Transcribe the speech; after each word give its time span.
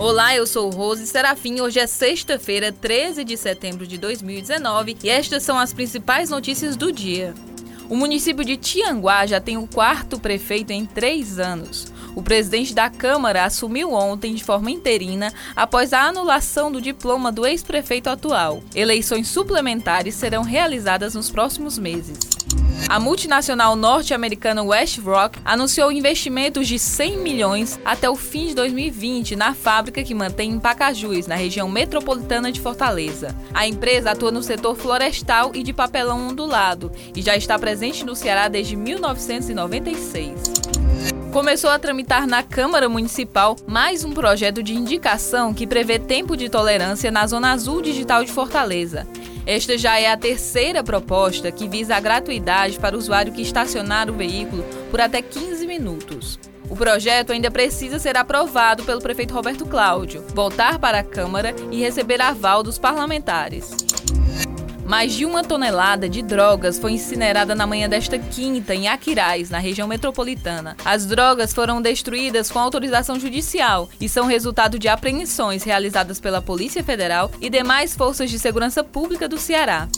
Olá, 0.00 0.34
eu 0.34 0.46
sou 0.46 0.70
Rose 0.70 1.06
Serafim. 1.06 1.60
Hoje 1.60 1.78
é 1.78 1.86
sexta-feira, 1.86 2.72
13 2.72 3.22
de 3.22 3.36
setembro 3.36 3.86
de 3.86 3.98
2019 3.98 4.96
e 5.04 5.10
estas 5.10 5.42
são 5.42 5.58
as 5.58 5.74
principais 5.74 6.30
notícias 6.30 6.74
do 6.74 6.90
dia. 6.90 7.34
O 7.86 7.94
município 7.94 8.42
de 8.42 8.56
Tianguá 8.56 9.26
já 9.26 9.42
tem 9.42 9.58
o 9.58 9.66
quarto 9.66 10.18
prefeito 10.18 10.70
em 10.70 10.86
três 10.86 11.38
anos. 11.38 11.92
O 12.16 12.22
presidente 12.22 12.74
da 12.74 12.88
Câmara 12.88 13.44
assumiu 13.44 13.92
ontem 13.92 14.34
de 14.34 14.42
forma 14.42 14.70
interina 14.70 15.34
após 15.54 15.92
a 15.92 16.04
anulação 16.04 16.72
do 16.72 16.80
diploma 16.80 17.30
do 17.30 17.44
ex-prefeito 17.44 18.08
atual. 18.08 18.62
Eleições 18.74 19.28
suplementares 19.28 20.14
serão 20.14 20.42
realizadas 20.42 21.14
nos 21.14 21.30
próximos 21.30 21.78
meses. 21.78 22.18
A 22.88 22.98
multinacional 22.98 23.76
norte-americana 23.76 24.62
Westrock 24.64 25.38
anunciou 25.44 25.92
investimentos 25.92 26.66
de 26.66 26.78
100 26.78 27.18
milhões 27.18 27.78
até 27.84 28.10
o 28.10 28.16
fim 28.16 28.48
de 28.48 28.54
2020 28.54 29.36
na 29.36 29.54
fábrica 29.54 30.02
que 30.02 30.14
mantém 30.14 30.50
em 30.50 30.58
Pacajus, 30.58 31.26
na 31.28 31.36
região 31.36 31.68
metropolitana 31.68 32.50
de 32.50 32.60
Fortaleza. 32.60 33.36
A 33.54 33.66
empresa 33.66 34.10
atua 34.10 34.32
no 34.32 34.42
setor 34.42 34.74
florestal 34.74 35.52
e 35.54 35.62
de 35.62 35.72
papelão 35.72 36.28
ondulado 36.28 36.90
e 37.14 37.22
já 37.22 37.36
está 37.36 37.56
presente 37.58 38.04
no 38.04 38.16
Ceará 38.16 38.48
desde 38.48 38.74
1996 38.74 40.60
começou 41.30 41.70
a 41.70 41.78
tramitar 41.78 42.26
na 42.26 42.42
Câmara 42.42 42.88
Municipal 42.88 43.56
mais 43.64 44.04
um 44.04 44.10
projeto 44.10 44.64
de 44.64 44.74
indicação 44.74 45.54
que 45.54 45.66
prevê 45.66 45.96
tempo 45.96 46.36
de 46.36 46.48
tolerância 46.48 47.08
na 47.10 47.24
Zona 47.24 47.52
Azul 47.52 47.80
Digital 47.80 48.24
de 48.24 48.32
Fortaleza. 48.32 49.06
Esta 49.50 49.76
já 49.76 49.98
é 49.98 50.08
a 50.08 50.16
terceira 50.16 50.84
proposta 50.84 51.50
que 51.50 51.66
visa 51.66 51.96
a 51.96 52.00
gratuidade 52.00 52.78
para 52.78 52.94
o 52.94 52.98
usuário 53.00 53.32
que 53.32 53.42
estacionar 53.42 54.08
o 54.08 54.12
veículo 54.12 54.62
por 54.92 55.00
até 55.00 55.20
15 55.20 55.66
minutos. 55.66 56.38
O 56.68 56.76
projeto 56.76 57.32
ainda 57.32 57.50
precisa 57.50 57.98
ser 57.98 58.16
aprovado 58.16 58.84
pelo 58.84 59.00
prefeito 59.00 59.34
Roberto 59.34 59.66
Cláudio, 59.66 60.24
voltar 60.32 60.78
para 60.78 61.00
a 61.00 61.02
Câmara 61.02 61.52
e 61.72 61.80
receber 61.80 62.22
aval 62.22 62.62
dos 62.62 62.78
parlamentares. 62.78 63.89
Mais 64.84 65.12
de 65.12 65.24
uma 65.24 65.44
tonelada 65.44 66.08
de 66.08 66.22
drogas 66.22 66.78
foi 66.78 66.92
incinerada 66.92 67.54
na 67.54 67.66
manhã 67.66 67.88
desta 67.88 68.18
quinta 68.18 68.74
em 68.74 68.88
Aquiraz, 68.88 69.50
na 69.50 69.58
região 69.58 69.86
metropolitana. 69.86 70.76
As 70.84 71.06
drogas 71.06 71.52
foram 71.52 71.80
destruídas 71.80 72.50
com 72.50 72.58
autorização 72.58 73.18
judicial 73.18 73.88
e 74.00 74.08
são 74.08 74.26
resultado 74.26 74.78
de 74.78 74.88
apreensões 74.88 75.62
realizadas 75.62 76.18
pela 76.18 76.42
Polícia 76.42 76.82
Federal 76.82 77.30
e 77.40 77.48
demais 77.48 77.94
forças 77.94 78.30
de 78.30 78.38
segurança 78.38 78.82
pública 78.82 79.28
do 79.28 79.38
Ceará 79.38 79.88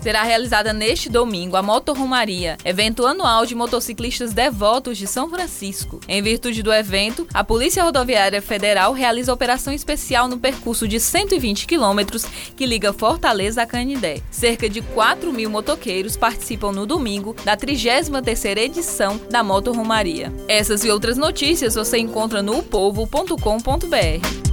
será 0.00 0.22
realizada 0.22 0.72
neste 0.72 1.08
domingo 1.08 1.56
a 1.56 1.62
Motorrumaria, 1.62 2.56
evento 2.64 3.06
anual 3.06 3.44
de 3.44 3.54
motociclistas 3.54 4.32
devotos 4.32 4.96
de 4.98 5.06
São 5.06 5.28
Francisco. 5.28 6.00
Em 6.08 6.22
virtude 6.22 6.62
do 6.62 6.72
evento, 6.72 7.26
a 7.34 7.42
Polícia 7.42 7.82
Rodoviária 7.82 8.40
Federal 8.40 8.92
realiza 8.92 9.32
operação 9.32 9.72
especial 9.72 10.28
no 10.28 10.38
percurso 10.38 10.86
de 10.86 11.00
120 11.00 11.66
quilômetros 11.66 12.24
que 12.56 12.66
liga 12.66 12.92
Fortaleza 12.92 13.62
a 13.62 13.66
Canindé. 13.66 14.20
Cerca 14.30 14.68
de 14.68 14.80
4 14.80 15.32
mil 15.32 15.50
motoqueiros 15.50 16.16
participam 16.16 16.72
no 16.72 16.86
domingo 16.86 17.34
da 17.44 17.56
33ª 17.56 18.58
edição 18.58 19.20
da 19.30 19.42
Motorrumaria. 19.42 20.32
Essas 20.48 20.84
e 20.84 20.90
outras 20.90 21.16
notícias 21.16 21.74
você 21.74 21.98
encontra 21.98 22.42
no 22.42 22.62
povo.com.br. 22.62 24.45